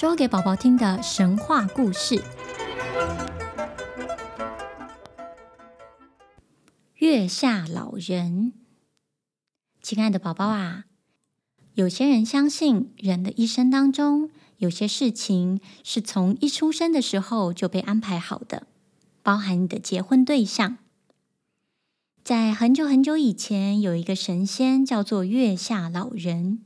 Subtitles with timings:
[0.00, 2.24] 说给宝宝听的神话故事：
[6.94, 8.54] 月下老人。
[9.82, 10.86] 亲爱的宝宝啊，
[11.74, 18.66] 有些人相信，人的一生当中，有些事情是从一出生的时候就被安排好的，
[19.22, 20.78] 包含你的结婚对象。
[22.24, 26.62] 在很久很久以前，有一个神仙叫做月下老人，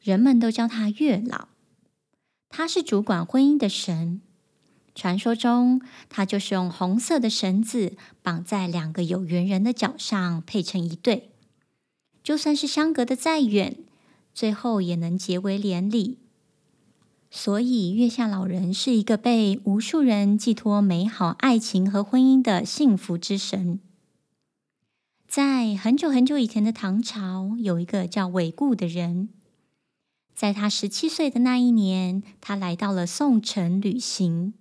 [0.00, 1.51] 人们都叫他月老。
[2.54, 4.20] 他是主管婚姻的神。
[4.94, 5.80] 传说中，
[6.10, 11.30] 他就是用红色的绳子绑在两个有缘人的脚上，配成一对。
[12.22, 13.78] 就算是相隔的再远，
[14.34, 16.18] 最后也能结为连理。
[17.30, 23.80] 所以，月下老人是一个被无数人寄托美好爱情和婚姻的幸福之神。
[25.26, 29.30] 在很久很久以前的唐朝，有一个叫韦固的人。
[30.34, 34.54] 在他十七岁的那一年，他来到了宋城旅行。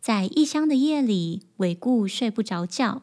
[0.00, 3.02] 在异乡的夜里，韦固睡不着觉，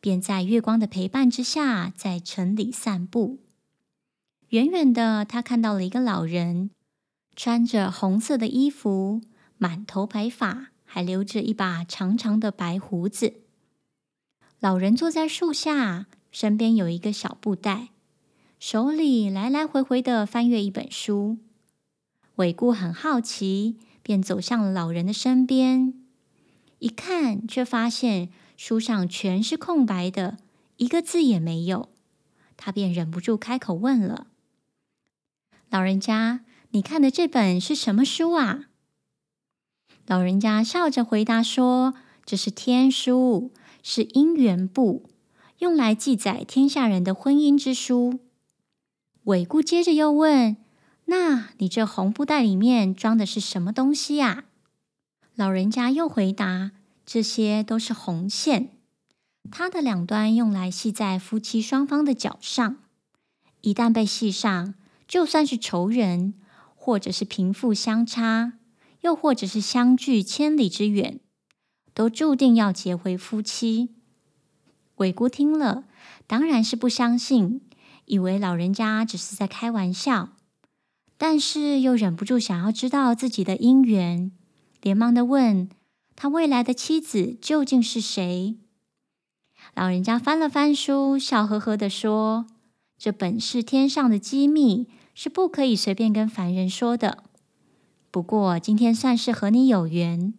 [0.00, 3.38] 便在月光的陪伴之下，在城里散步。
[4.50, 6.70] 远远的，他看到了一个老人，
[7.34, 9.22] 穿着红色的衣服，
[9.56, 13.42] 满头白发，还留着一把长长的白胡子。
[14.60, 17.88] 老人坐在树下，身边有一个小布袋。
[18.58, 21.38] 手里来来回回的翻阅一本书，
[22.36, 25.94] 韦固很好奇，便走向了老人的身边。
[26.80, 30.38] 一看，却发现书上全是空白的，
[30.76, 31.88] 一个字也没有。
[32.56, 34.26] 他便忍不住开口问了
[35.70, 38.64] ：“老人家，你看的这本是什么书啊？”
[40.04, 41.94] 老人家笑着回答说
[42.26, 43.52] ：“这是天书，
[43.84, 45.08] 是姻缘簿，
[45.58, 48.18] 用来记载天下人的婚姻之书。”
[49.28, 50.56] 韦固接着又问
[51.04, 54.44] ：“那你这红布袋里面装的是什么东西呀？”
[55.36, 56.70] 老人家又回答
[57.04, 58.70] ：“这些都是红线，
[59.50, 62.78] 它的两端用来系在夫妻双方的脚上。
[63.60, 64.72] 一旦被系上，
[65.06, 66.32] 就算是仇人，
[66.74, 68.54] 或者是贫富相差，
[69.02, 71.20] 又或者是相距千里之远，
[71.92, 73.90] 都注定要结为夫妻。”
[74.96, 75.84] 韦固听了，
[76.26, 77.60] 当然是不相信。
[78.08, 80.30] 以为老人家只是在开玩笑，
[81.16, 84.32] 但是又忍不住想要知道自己的姻缘，
[84.80, 85.68] 连忙的问
[86.16, 88.56] 他未来的妻子究竟是谁。
[89.74, 92.46] 老人家翻了翻书，笑呵呵的说
[92.96, 97.24] ：“这本是天上的机密，是不可以随便跟凡人说的。
[98.10, 100.32] 不过今天算是和你有缘，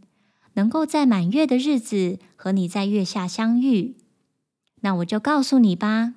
[0.54, 3.96] 能够在满月的日子和你在月下相遇，
[4.82, 6.16] 那我就告诉你吧。”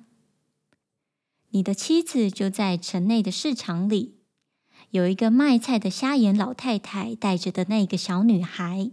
[1.55, 4.15] 你的妻子就在城内的市场里，
[4.89, 8.89] 有一个卖菜的瞎眼老太太带着的那个小女孩，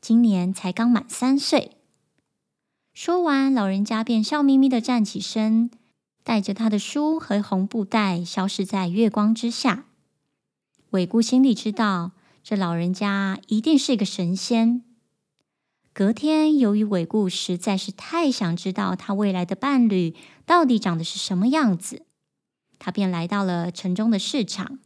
[0.00, 1.76] 今年才刚满三岁。
[2.92, 5.70] 说完，老人家便笑眯眯的站起身，
[6.24, 9.84] 带着他的书和红布袋消失在月光之下。
[10.90, 12.10] 韦固心里知道，
[12.42, 14.82] 这老人家一定是一个神仙。
[15.98, 20.14] 隔天，由于韦固实在是太想知道他未来的伴侣
[20.46, 22.06] 到底长得是什么样子，
[22.78, 24.78] 他便来到了城中的市场，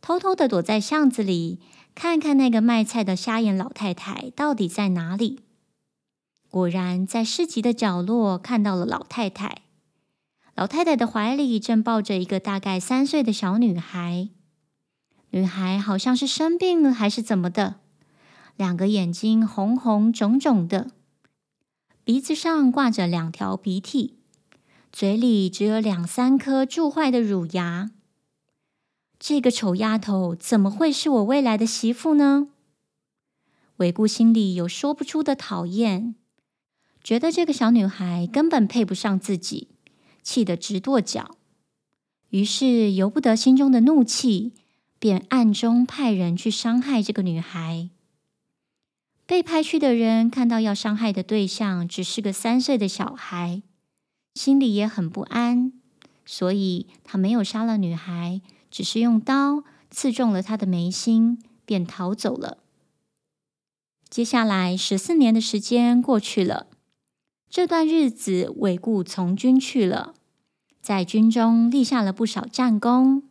[0.00, 1.60] 偷偷的躲在巷子里，
[1.94, 5.42] 看看那个卖菜的瞎眼老太太到底在哪里。
[6.50, 9.62] 果然，在市集的角落看到了老太太。
[10.56, 14.30] 老太太的怀里正抱着一个大概三岁的小女孩，
[15.30, 17.76] 女孩好像是生病了还是怎么的。
[18.58, 20.90] 两个眼睛红红肿肿的，
[22.02, 24.16] 鼻子上挂着两条鼻涕，
[24.92, 27.92] 嘴里只有两三颗蛀坏的乳牙。
[29.20, 32.48] 这个丑丫头怎么会是我未来的媳妇呢？
[33.76, 36.16] 韦固心里有说不出的讨厌，
[37.04, 39.68] 觉得这个小女孩根本配不上自己，
[40.24, 41.36] 气得直跺脚。
[42.30, 44.52] 于是由不得心中的怒气，
[44.98, 47.90] 便暗中派人去伤害这个女孩。
[49.28, 53.60] 被派去的人看到要伤害的对象只是个三岁的小孩，
[54.34, 55.70] 心里也很不安，
[56.24, 58.40] 所以他没有杀了女孩，
[58.70, 62.56] 只是用刀刺中了她的眉心，便逃走了。
[64.08, 66.66] 接下来十四年的时间过去了，
[67.50, 70.14] 这段日子韦固从军去了，
[70.80, 73.24] 在军中立下了不少战功，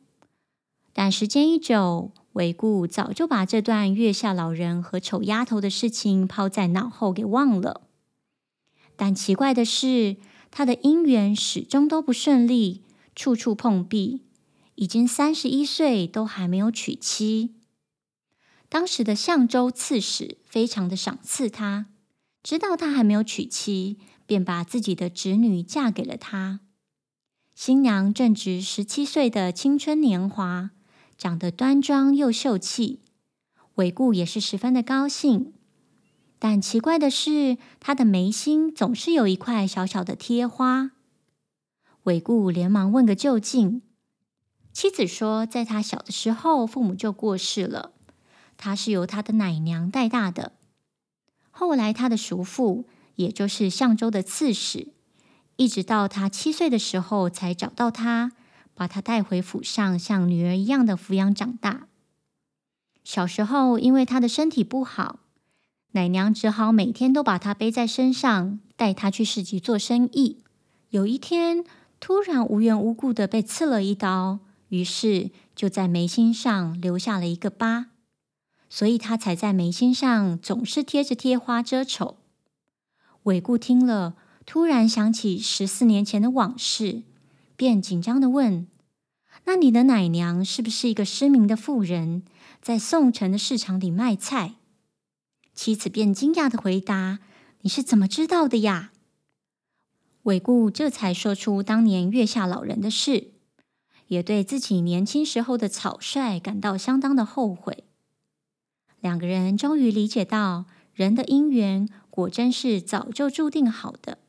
[0.94, 2.12] 但时间一久。
[2.38, 7.82] 韦固早就把这段月下老人和丑丫头的事情抛在脑后给忘了，
[8.96, 10.18] 但奇怪的是，
[10.52, 12.84] 他的姻缘始终都不顺利，
[13.16, 14.22] 处处碰壁，
[14.76, 17.56] 已经三十一岁，都还没有娶妻。
[18.70, 21.88] 当时的相州刺史非常的赏赐他，
[22.44, 23.98] 知道他还没有娶妻，
[24.28, 26.60] 便把自己的侄女嫁给了他。
[27.56, 30.70] 新娘正值十七岁的青春年华，
[31.18, 33.00] 长得端庄又秀气，
[33.76, 35.54] 韦固也是十分的高兴。
[36.40, 40.92] 但奇怪的是，他的眉心总是有一块小小的贴花。
[42.04, 43.82] 韦固连忙问个究竟。
[44.72, 47.94] 妻子说，在他小的时候，父母就过世了，
[48.56, 50.52] 他是由他的奶娘带大的。
[51.50, 52.86] 后来，他的叔父，
[53.16, 54.90] 也就是相州的刺史，
[55.56, 58.34] 一直到他七岁的时候才找到他，
[58.78, 61.88] 把他带回府上，像女儿一样的抚养长大。
[63.04, 65.22] 小时候，因为他的身体不好，
[65.94, 70.44] 奶娘只好每天都把他背在身上，带他去市集做生意。
[70.92, 71.64] 有一天，
[72.00, 74.40] 突然无缘无故的被刺了一刀。
[74.70, 77.88] 于是就在眉心上留下了一个疤，
[78.70, 82.18] 所以他才在眉心上总是贴着贴花遮丑。
[83.24, 84.16] 韦固听了，
[84.46, 87.04] 突然想起十四年前的往事，
[87.58, 88.68] 便紧张的问
[89.44, 92.24] ：“那你的奶娘是不是一个失明的妇人，
[92.62, 94.54] 在宋城的市场里卖菜？”
[95.54, 97.20] 妻子便惊讶的回答
[97.64, 98.94] ：“你是怎么知道的呀？”
[100.24, 103.34] 韦固这才说出当年月下老人的事。
[104.08, 107.84] 也对自己年轻时候的草率感到相当的后悔。
[109.02, 110.64] 两个人终于理解到，
[110.94, 114.20] 人的姻缘果真是早就注定好的。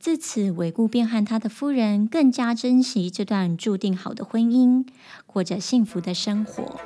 [0.00, 4.86] 自此，韦固便和他的夫人更加珍惜这段注定好的婚姻，
[5.26, 6.80] 过着幸福的生活。